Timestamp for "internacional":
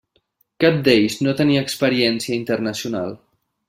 2.43-3.19